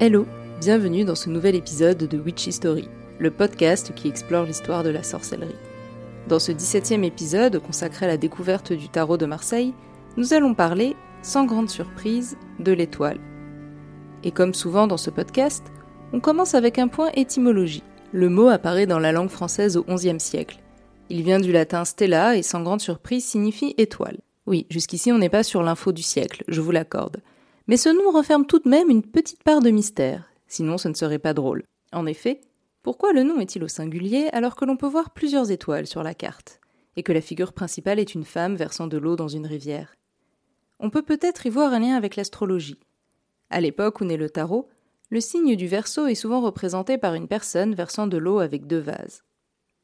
Hello, 0.00 0.26
bienvenue 0.60 1.04
dans 1.04 1.16
ce 1.16 1.28
nouvel 1.28 1.56
épisode 1.56 1.98
de 1.98 2.18
Witchy 2.18 2.52
Story, 2.52 2.88
le 3.18 3.32
podcast 3.32 3.92
qui 3.96 4.06
explore 4.06 4.44
l'histoire 4.44 4.84
de 4.84 4.90
la 4.90 5.02
sorcellerie. 5.02 5.56
Dans 6.28 6.38
ce 6.38 6.52
17e 6.52 7.02
épisode 7.02 7.58
consacré 7.58 8.06
à 8.06 8.10
la 8.10 8.16
découverte 8.16 8.72
du 8.72 8.88
tarot 8.88 9.16
de 9.16 9.26
Marseille, 9.26 9.74
nous 10.16 10.34
allons 10.34 10.54
parler, 10.54 10.94
sans 11.22 11.46
grande 11.46 11.68
surprise, 11.68 12.36
de 12.60 12.70
l'étoile. 12.70 13.18
Et 14.22 14.30
comme 14.30 14.54
souvent 14.54 14.86
dans 14.86 14.96
ce 14.98 15.10
podcast, 15.10 15.64
on 16.12 16.20
commence 16.20 16.54
avec 16.54 16.78
un 16.78 16.86
point 16.86 17.10
étymologie. 17.14 17.82
Le 18.12 18.28
mot 18.28 18.46
apparaît 18.46 18.86
dans 18.86 19.00
la 19.00 19.10
langue 19.10 19.30
française 19.30 19.76
au 19.76 19.82
XIe 19.82 20.20
siècle. 20.20 20.60
Il 21.10 21.24
vient 21.24 21.40
du 21.40 21.50
latin 21.50 21.84
stella 21.84 22.36
et 22.36 22.42
sans 22.44 22.62
grande 22.62 22.80
surprise 22.80 23.24
signifie 23.24 23.74
étoile. 23.78 24.18
Oui, 24.46 24.64
jusqu'ici 24.70 25.10
on 25.10 25.18
n'est 25.18 25.28
pas 25.28 25.42
sur 25.42 25.64
l'info 25.64 25.90
du 25.90 26.02
siècle, 26.02 26.44
je 26.46 26.60
vous 26.60 26.70
l'accorde. 26.70 27.20
Mais 27.68 27.76
ce 27.76 27.90
nom 27.90 28.10
renferme 28.10 28.46
tout 28.46 28.58
de 28.58 28.68
même 28.68 28.88
une 28.88 29.02
petite 29.02 29.42
part 29.44 29.60
de 29.60 29.70
mystère, 29.70 30.32
sinon 30.46 30.78
ce 30.78 30.88
ne 30.88 30.94
serait 30.94 31.18
pas 31.18 31.34
drôle. 31.34 31.64
En 31.92 32.06
effet, 32.06 32.40
pourquoi 32.82 33.12
le 33.12 33.22
nom 33.22 33.40
est-il 33.40 33.62
au 33.62 33.68
singulier 33.68 34.28
alors 34.32 34.56
que 34.56 34.64
l'on 34.64 34.78
peut 34.78 34.88
voir 34.88 35.10
plusieurs 35.10 35.50
étoiles 35.50 35.86
sur 35.86 36.02
la 36.02 36.14
carte, 36.14 36.60
et 36.96 37.02
que 37.02 37.12
la 37.12 37.20
figure 37.20 37.52
principale 37.52 37.98
est 37.98 38.14
une 38.14 38.24
femme 38.24 38.56
versant 38.56 38.86
de 38.86 38.96
l'eau 38.96 39.16
dans 39.16 39.28
une 39.28 39.46
rivière? 39.46 39.94
On 40.80 40.88
peut 40.88 41.02
peut-être 41.02 41.44
y 41.44 41.50
voir 41.50 41.74
un 41.74 41.80
lien 41.80 41.94
avec 41.94 42.16
l'astrologie. 42.16 42.80
À 43.50 43.60
l'époque 43.60 44.00
où 44.00 44.04
naît 44.04 44.16
le 44.16 44.30
tarot, 44.30 44.68
le 45.10 45.20
signe 45.20 45.54
du 45.54 45.66
Verseau 45.66 46.06
est 46.06 46.14
souvent 46.14 46.40
représenté 46.40 46.96
par 46.96 47.14
une 47.14 47.28
personne 47.28 47.74
versant 47.74 48.06
de 48.06 48.16
l'eau 48.16 48.38
avec 48.38 48.66
deux 48.66 48.78
vases. 48.78 49.24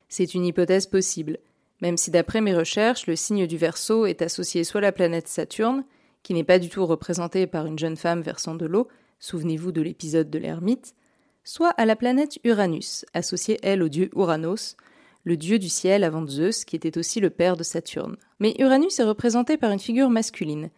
C'est 0.09 0.35
une 0.35 0.45
hypothèse 0.47 0.87
possible, 0.87 1.39
même 1.83 1.97
si 1.99 2.11
d'après 2.11 2.41
mes 2.41 2.55
recherches, 2.55 3.07
le 3.07 3.17
signe 3.17 3.47
du 3.47 3.59
Verseau 3.59 4.07
est 4.07 4.23
associé 4.23 4.65
soit 4.65 4.79
à 4.79 4.83
la 4.83 4.93
planète 4.93 5.29
Saturne, 5.29 5.85
qui 6.25 6.35
n'est 6.35 6.43
pas 6.43 6.59
du 6.59 6.69
tout 6.69 6.85
représentée 6.85 7.47
par 7.47 7.67
une 7.67 7.79
jeune 7.79 7.97
femme 7.97 8.23
versant 8.23 8.57
de 8.57 8.67
l'eau, 8.67 8.89
souvenez-vous 9.21 9.71
de 9.71 9.83
l'épisode 9.83 10.31
de 10.31 10.39
l'ermite, 10.41 10.97
soit 11.45 11.71
à 11.71 11.85
la 11.85 11.95
planète 11.95 12.39
Uranus, 12.43 13.05
associée 13.15 13.59
elle 13.63 13.83
au 13.83 13.89
dieu 13.89 14.11
Uranos, 14.17 14.77
le 15.23 15.37
dieu 15.37 15.59
du 15.59 15.69
ciel 15.69 16.03
avant 16.03 16.27
Zeus, 16.27 16.65
qui 16.65 16.77
était 16.77 16.99
aussi 16.99 17.21
le 17.21 17.31
père 17.31 17.57
de 17.57 17.63
Saturne. 17.63 18.17
Mais 18.41 18.57
Uranus 18.59 18.99
est 18.99 19.05
représenté 19.05 19.57
par 19.57 19.71
une 19.71 19.79
figure 19.79 20.11
masculine. 20.11 20.71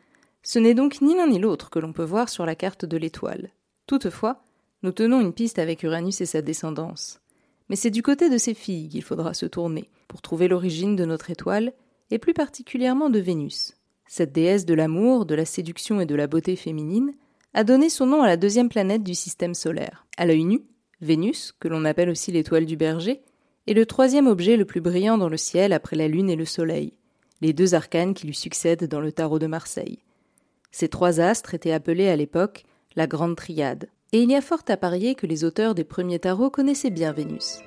Ce 0.43 0.59
n'est 0.59 0.75
donc 0.75 1.01
ni 1.01 1.15
l'un 1.17 1.29
ni 1.29 1.39
l'autre 1.39 1.71
que 1.71 1.79
l'on 1.79 1.93
peut 1.93 2.05
voir 2.05 2.29
sur 2.29 2.45
la 2.45 2.55
carte 2.55 2.85
de 2.85 2.97
l'étoile. 2.97 3.51
Toutefois, 3.87 4.45
nous 4.83 4.93
tenons 4.93 5.21
une 5.21 5.33
piste 5.33 5.59
avec 5.59 5.83
Uranus 5.83 6.21
et 6.21 6.27
sa 6.27 6.43
descendance. 6.43 7.21
Mais 7.69 7.77
c'est 7.77 7.91
du 7.91 8.03
côté 8.03 8.31
de 8.31 8.39
ses 8.39 8.55
filles 8.55 8.89
qu'il 8.89 9.03
faudra 9.03 9.35
se 9.35 9.47
tourner 9.47 9.91
pour 10.09 10.23
trouver 10.23 10.49
l'origine 10.49 10.97
de 10.97 11.05
notre 11.05 11.31
étoile, 11.31 11.73
et 12.11 12.19
plus 12.19 12.35
particulièrement 12.35 13.11
de 13.11 13.19
Vénus. 13.19 13.76
Cette 14.07 14.33
déesse 14.33 14.67
de 14.67 14.75
l'amour, 14.75 15.27
de 15.27 15.35
la 15.35 15.45
séduction 15.45 16.01
et 16.01 16.07
de 16.07 16.15
la 16.15 16.27
beauté 16.27 16.57
féminine 16.57 17.13
a 17.55 17.65
donné 17.65 17.89
son 17.89 18.07
nom 18.07 18.23
à 18.23 18.27
la 18.27 18.37
deuxième 18.37 18.69
planète 18.69 19.03
du 19.03 19.15
système 19.15 19.55
solaire. 19.55 20.07
À 20.17 20.27
l'œil 20.27 20.45
nu, 20.45 20.61
Vénus, 21.01 21.53
que 21.59 21.69
l'on 21.69 21.85
appelle 21.85 22.11
aussi 22.11 22.33
l'étoile 22.33 22.67
du 22.67 22.77
berger, 22.77 23.23
est 23.67 23.75
le 23.75 23.87
troisième 23.87 24.27
objet 24.27 24.57
le 24.57 24.65
plus 24.65 24.81
brillant 24.81 25.19
dans 25.19 25.29
le 25.29 25.37
ciel 25.37 25.73
après 25.73 25.97
la 25.97 26.09
Lune 26.09 26.31
et 26.31 26.37
le 26.37 26.45
Soleil, 26.45 26.93
les 27.41 27.53
deux 27.53 27.75
arcanes 27.75 28.15
qui 28.15 28.27
lui 28.27 28.35
succèdent 28.35 28.89
dans 28.89 29.01
le 29.01 29.13
tarot 29.13 29.39
de 29.39 29.47
Marseille. 29.47 29.99
Ces 30.71 30.89
trois 30.89 31.21
astres 31.21 31.55
étaient 31.55 31.73
appelés 31.73 32.09
à 32.09 32.17
l'époque 32.17 32.65
la 32.95 33.07
Grande 33.07 33.37
Triade, 33.37 33.89
et 34.13 34.23
il 34.23 34.31
y 34.31 34.37
a 34.37 34.41
fort 34.41 34.63
à 34.69 34.77
parier 34.77 35.15
que 35.15 35.27
les 35.27 35.45
auteurs 35.45 35.75
des 35.75 35.85
premiers 35.85 36.19
tarots 36.19 36.51
connaissaient 36.51 36.91
bien 36.91 37.13
Vénus. 37.13 37.59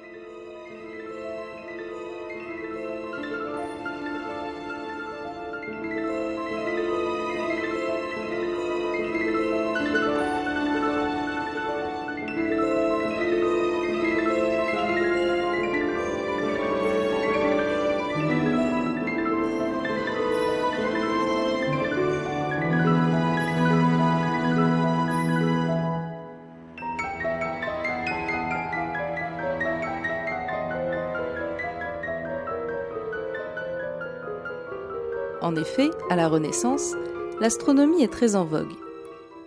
En 35.42 35.56
effet, 35.56 35.90
à 36.10 36.18
la 36.18 36.28
Renaissance, 36.28 36.96
l'astronomie 37.40 38.04
est 38.04 38.12
très 38.12 38.36
en 38.36 38.44
vogue. 38.44 38.74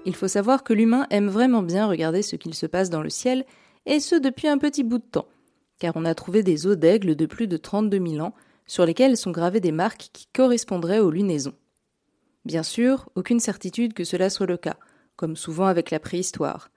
Il 0.06 0.16
faut 0.16 0.28
savoir 0.28 0.64
que 0.64 0.72
l'humain 0.72 1.06
aime 1.10 1.28
vraiment 1.28 1.62
bien 1.62 1.86
regarder 1.86 2.22
ce 2.22 2.36
qu'il 2.36 2.54
se 2.54 2.64
passe 2.64 2.88
dans 2.88 3.03
le 3.03 3.10
ciel, 3.10 3.44
et 3.84 4.00
ce 4.00 4.14
depuis 4.14 4.48
un 4.48 4.56
petit 4.56 4.84
bout 4.84 4.98
de 4.98 5.04
temps, 5.04 5.28
car 5.78 5.92
on 5.97 6.06
a 6.06 6.14
trouvé 6.14 6.42
des 6.42 6.66
os 6.66 6.78
d'aigle 6.78 7.14
de 7.14 7.26
plus 7.26 7.47
de 7.47 7.58
32 7.58 8.06
000 8.06 8.25
ans, 8.25 8.34
sur 8.66 8.86
lesquels 8.86 9.19
sont 9.19 9.32
gravées 9.32 9.60
des 9.60 9.72
marques 9.72 10.08
qui 10.14 10.26
correspondraient 10.32 11.00
aux 11.00 11.10
lunaisons. 11.10 11.54
Bien 12.47 12.62
sûr, 12.62 13.10
aucune 13.14 13.41
certitude 13.41 13.92
que 13.92 14.04
cela 14.04 14.31
soit 14.31 14.47
le 14.47 14.56
cas, 14.56 14.76
comme 15.16 15.36
souvent 15.36 15.66
avec 15.66 15.91
la 15.91 16.00
préhistoire. 16.00 16.70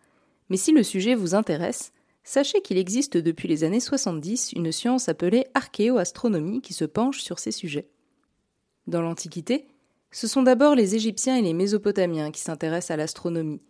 Mais 0.49 0.57
si 0.57 0.73
le 0.73 0.83
sujet 0.83 1.15
vous 1.15 1.35
intéresse, 1.35 1.93
sachez 2.25 2.61
qu'il 2.61 2.77
existe 2.77 3.15
depuis 3.15 3.47
les 3.47 3.63
années 3.63 3.79
70 3.79 4.51
une 4.53 4.73
science 4.73 5.07
appelée 5.07 5.45
archéoastronomie 5.53 6.61
qui 6.61 6.73
se 6.73 6.85
penche 6.85 7.21
sur 7.21 7.39
ces 7.39 7.51
sujets. 7.51 7.87
Dans 8.87 9.01
l'Antiquité, 9.01 9.67
ce 10.11 10.27
sont 10.27 10.43
d'abord 10.43 10.75
les 10.75 10.95
Égyptiens 10.95 11.37
et 11.37 11.41
les 11.41 11.53
Mésopotamiens 11.53 12.31
qui 12.31 12.41
s'intéressent 12.41 12.91
à 12.91 12.97
l'astronomie, 12.97 13.61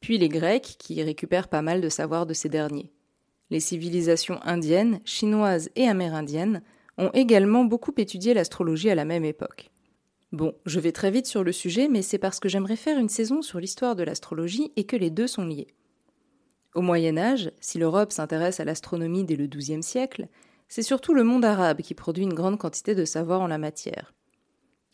puis 0.00 0.18
les 0.18 0.28
Grecs 0.28 0.76
qui 0.78 1.02
récupèrent 1.02 1.48
pas 1.48 1.62
mal 1.62 1.80
de 1.80 1.88
savoir 1.88 2.26
de 2.26 2.34
ces 2.34 2.48
derniers. 2.48 2.92
Les 3.50 3.60
civilisations 3.60 4.40
indiennes, 4.42 5.00
chinoises 5.04 5.70
et 5.76 5.86
amérindiennes 5.86 6.62
ont 6.98 7.10
également 7.14 7.64
beaucoup 7.64 7.94
étudié 7.96 8.34
l'astrologie 8.34 8.90
à 8.90 8.94
la 8.94 9.04
même 9.04 9.24
époque. 9.24 9.70
Bon, 10.32 10.52
je 10.66 10.80
vais 10.80 10.92
très 10.92 11.12
vite 11.12 11.26
sur 11.26 11.44
le 11.44 11.52
sujet, 11.52 11.88
mais 11.88 12.02
c'est 12.02 12.18
parce 12.18 12.40
que 12.40 12.48
j'aimerais 12.48 12.76
faire 12.76 12.98
une 12.98 13.08
saison 13.08 13.40
sur 13.40 13.60
l'histoire 13.60 13.94
de 13.94 14.02
l'astrologie 14.02 14.72
et 14.76 14.84
que 14.84 14.96
les 14.96 15.10
deux 15.10 15.28
sont 15.28 15.46
liés. 15.46 15.68
Au 16.74 16.80
Moyen 16.80 17.16
Âge, 17.16 17.52
si 17.60 17.78
l'Europe 17.78 18.10
s'intéresse 18.10 18.58
à 18.58 18.64
l'astronomie 18.64 19.24
dès 19.24 19.36
le 19.36 19.46
XIIe 19.46 19.82
siècle, 19.82 20.26
c'est 20.68 20.82
surtout 20.82 21.14
le 21.14 21.22
monde 21.22 21.44
arabe 21.44 21.82
qui 21.82 21.94
produit 21.94 22.24
une 22.24 22.34
grande 22.34 22.58
quantité 22.58 22.96
de 22.96 23.04
savoir 23.04 23.40
en 23.40 23.46
la 23.46 23.58
matière. 23.58 24.12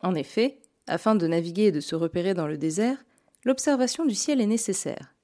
En 0.01 0.15
effet, 0.15 0.59
afin 0.87 1.15
de 1.15 1.27
naviguer 1.27 1.67
et 1.67 1.73
de 1.73 1.81
se 1.81 1.95
repérer 1.95 2.35
dans 2.35 2.47
le 2.47 2.59
désert, 2.59 3.05
l'observation 3.45 4.05
du 4.05 4.15
ciel 4.15 4.41
est 4.41 4.47
nécessaire. 4.47 5.15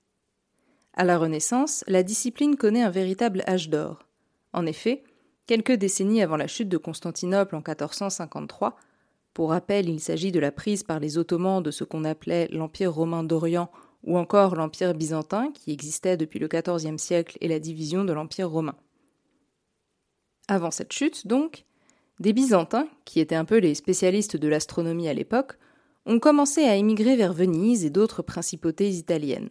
À 0.94 1.04
la 1.04 1.18
Renaissance, 1.18 1.84
la 1.88 2.02
discipline 2.02 2.56
connaît 2.56 2.82
un 2.82 2.90
véritable 2.90 3.42
âge 3.46 3.68
d'or. 3.68 4.06
En 4.52 4.64
effet, 4.64 5.04
quelques 5.46 5.72
décennies 5.72 6.22
avant 6.22 6.36
la 6.36 6.46
chute 6.46 6.68
de 6.68 6.78
Constantinople 6.78 7.54
en 7.54 7.58
1453, 7.58 8.76
pour 9.34 9.50
rappel, 9.50 9.90
il 9.90 10.00
s'agit 10.00 10.32
de 10.32 10.40
la 10.40 10.50
prise 10.50 10.82
par 10.82 10.98
les 10.98 11.18
Ottomans 11.18 11.62
de 11.62 11.70
ce 11.70 11.84
qu'on 11.84 12.04
appelait 12.04 12.48
l'Empire 12.52 12.94
romain 12.94 13.22
d'Orient 13.22 13.70
ou 14.02 14.16
encore 14.16 14.54
l'Empire 14.54 14.94
byzantin 14.94 15.52
qui 15.52 15.72
existait 15.72 16.16
depuis 16.16 16.38
le 16.38 16.48
XIVe 16.48 16.96
siècle 16.96 17.36
et 17.42 17.48
la 17.48 17.58
division 17.58 18.06
de 18.06 18.14
l'Empire 18.14 18.48
romain. 18.48 18.76
Avant 20.48 20.70
cette 20.70 20.94
chute, 20.94 21.26
donc, 21.26 21.66
des 22.20 22.32
Byzantins, 22.32 22.88
qui 23.04 23.20
étaient 23.20 23.34
un 23.34 23.44
peu 23.44 23.58
les 23.58 23.74
spécialistes 23.74 24.36
de 24.36 24.48
l'astronomie 24.48 25.08
à 25.08 25.14
l'époque, 25.14 25.58
ont 26.06 26.18
commencé 26.18 26.64
à 26.64 26.76
émigrer 26.76 27.16
vers 27.16 27.32
Venise 27.32 27.84
et 27.84 27.90
d'autres 27.90 28.22
principautés 28.22 28.90
italiennes. 28.90 29.50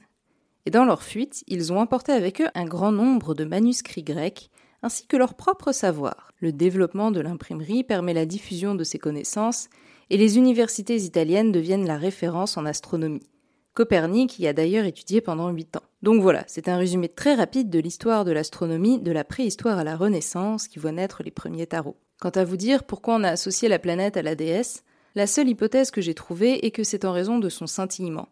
Et 0.65 0.71
dans 0.71 0.85
leur 0.85 1.03
fuite, 1.03 1.44
ils 1.47 1.71
ont 1.71 1.79
emporté 1.79 2.12
avec 2.12 2.41
eux 2.41 2.47
un 2.56 2.65
grand 2.65 2.91
nombre 2.91 3.35
de 3.35 3.45
manuscrits 3.45 4.03
grecs, 4.03 4.50
ainsi 4.81 5.06
que 5.06 5.17
leur 5.17 5.35
propre 5.35 5.71
savoir. 5.71 6.31
Le 6.39 6.51
développement 6.51 7.12
de 7.12 7.19
l'imprimerie 7.19 7.83
permet 7.83 8.13
la 8.13 8.25
diffusion 8.25 8.73
de 8.73 8.83
ces 8.83 9.00
connaissances, 9.00 9.69
et 10.09 10.17
les 10.17 10.38
universités 10.38 10.97
italiennes 10.97 11.51
deviennent 11.51 11.88
la 11.88 11.97
référence 11.97 12.57
en 12.57 12.65
astronomie. 12.65 13.27
Copernic 13.75 14.39
y 14.39 14.48
a 14.48 14.54
d'ailleurs 14.54 14.86
étudié 14.86 15.19
pendant 15.19 15.50
huit 15.50 15.75
ans. 15.75 15.83
Donc 16.01 16.22
voilà, 16.22 16.45
c'est 16.48 16.69
un 16.69 16.77
résumé 16.77 17.10
très 17.10 17.36
rapide 17.36 17.69
de 17.69 17.80
l'histoire 17.80 18.24
de 18.24 18.31
l'astronomie 18.31 19.01
de 19.01 19.12
la 19.12 19.25
préhistoire 19.25 19.77
à 19.77 19.83
la 19.83 19.98
Renaissance 19.98 20.69
qui 20.69 20.80
voit 20.80 20.94
naître 20.94 21.24
les 21.24 21.31
premiers 21.31 21.68
tarots. 21.68 21.98
Quant 22.22 22.30
à 22.30 22.45
vous 22.45 22.56
dire 22.56 22.86
pourquoi 22.86 23.16
on 23.16 23.24
a 23.25 23.30
associé 23.30 23.68
la 23.68 23.77
planète 23.77 24.16
à 24.16 24.22
la 24.22 24.36
déesse, 24.36 24.86
la 25.13 25.27
seule 25.27 25.50
hypothèse 25.50 25.92
que 25.92 26.00
j'ai 26.00 26.13
trouvée 26.13 26.66
est 26.66 26.72
que 26.72 26.86
c'est 26.86 27.04
en 27.04 27.12
raison 27.12 27.38
de 27.38 27.50
son 27.50 27.68
scintillement. 27.68 28.30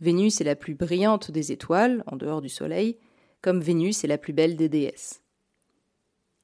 Vénus 0.00 0.40
est 0.40 0.44
la 0.44 0.56
plus 0.56 0.74
brillante 0.74 1.30
des 1.30 1.52
étoiles, 1.52 2.02
en 2.08 2.16
dehors 2.16 2.40
du 2.40 2.48
Soleil, 2.48 2.98
comme 3.42 3.60
Vénus 3.60 4.02
est 4.02 4.08
la 4.08 4.18
plus 4.18 4.32
belle 4.32 4.56
des 4.56 4.68
déesses. 4.68 5.22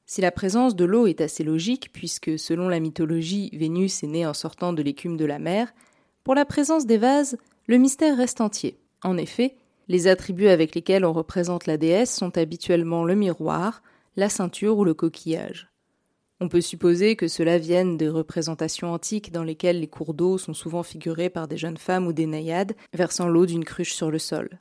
Si 0.04 0.20
la 0.20 0.30
présence 0.30 0.76
de 0.76 0.84
l'eau 0.84 1.08
est 1.08 1.20
assez 1.20 1.42
logique, 1.42 1.92
puisque 1.92 2.38
selon 2.38 2.68
la 2.68 2.78
mythologie, 2.78 3.50
Vénus 3.54 4.04
est 4.04 4.08
née 4.08 4.24
en 4.24 4.34
sortant 4.34 4.72
de 4.72 4.82
l'écume 4.82 5.16
de 5.16 5.24
la 5.24 5.40
mer, 5.40 5.74
pour 6.22 6.36
la 6.36 6.44
présence 6.44 6.86
des 6.86 6.98
vases, 6.98 7.38
le 7.66 7.78
mystère 7.78 8.16
reste 8.16 8.40
entier. 8.40 8.78
En 9.02 9.16
effet, 9.16 9.56
les 9.88 10.08
attributs 10.08 10.48
avec 10.48 10.74
lesquels 10.74 11.04
on 11.04 11.12
représente 11.12 11.66
la 11.66 11.76
déesse 11.76 12.14
sont 12.14 12.36
habituellement 12.38 13.04
le 13.04 13.14
miroir, 13.14 13.82
la 14.16 14.28
ceinture 14.28 14.78
ou 14.78 14.84
le 14.84 14.94
coquillage. 14.94 15.70
On 16.40 16.48
peut 16.48 16.60
supposer 16.60 17.16
que 17.16 17.28
cela 17.28 17.56
vienne 17.58 17.96
des 17.96 18.08
représentations 18.08 18.92
antiques 18.92 19.32
dans 19.32 19.42
lesquelles 19.42 19.80
les 19.80 19.86
cours 19.86 20.12
d'eau 20.12 20.36
sont 20.36 20.54
souvent 20.54 20.82
figurés 20.82 21.30
par 21.30 21.48
des 21.48 21.56
jeunes 21.56 21.78
femmes 21.78 22.06
ou 22.06 22.12
des 22.12 22.26
naïades 22.26 22.76
versant 22.92 23.28
l'eau 23.28 23.46
d'une 23.46 23.64
cruche 23.64 23.94
sur 23.94 24.10
le 24.10 24.18
sol. 24.18 24.60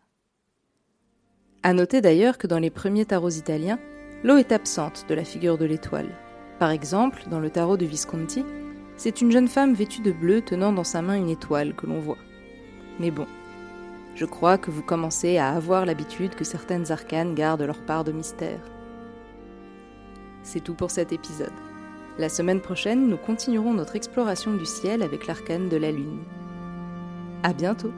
À 1.64 1.74
noter 1.74 2.00
d'ailleurs 2.00 2.38
que 2.38 2.48
dans 2.48 2.60
les 2.60 2.70
premiers 2.70 3.06
tarots 3.06 3.30
italiens, 3.30 3.80
l'eau 4.24 4.38
est 4.38 4.52
absente 4.52 5.06
de 5.10 5.16
la 5.16 5.26
figure 5.26 5.58
de 5.58 5.66
l'étoile. 5.66 6.16
Par 6.60 6.72
exemple, 6.72 7.24
dans 7.30 7.40
le 7.40 7.50
tarot 7.50 7.76
de 7.76 7.86
Visconti, 7.86 8.46
c'est 8.96 9.20
une 9.20 9.32
jeune 9.32 9.50
femme 9.50 9.74
vêtue 9.74 10.02
de 10.02 10.12
bleu 10.12 10.42
tenant 10.42 10.72
dans 10.72 10.86
sa 10.86 11.02
main 11.02 11.16
une 11.16 11.30
étoile 11.30 11.76
que 11.76 11.88
l'on 11.88 12.00
voit. 12.00 12.20
Mais 13.00 13.12
bon, 13.12 13.28
je 14.16 14.26
crois 14.26 14.58
que 14.58 14.72
vous 14.72 14.84
commencez 14.84 15.38
à 15.38 15.50
avoir 15.50 15.86
l'habitude 15.86 16.36
que 16.36 16.46
certaines 16.46 16.92
arcanes 16.92 17.36
gardent 17.36 17.64
leur 17.64 17.82
part 17.82 18.04
de 18.04 18.12
mystère. 18.12 18.62
C'est 20.44 20.62
tout 20.64 20.76
pour 20.76 20.92
cet 20.92 21.12
épisode. 21.12 21.52
La 22.18 22.30
semaine 22.30 22.62
prochaine, 22.62 23.08
nous 23.08 23.18
continuerons 23.18 23.74
notre 23.74 23.98
exploration 23.98 24.54
du 24.54 24.66
ciel 24.66 25.04
avec 25.04 25.28
l'arcane 25.28 25.68
de 25.68 25.78
la 25.78 25.92
Lune. 25.92 26.24
À 27.44 27.52
bientôt! 27.52 27.92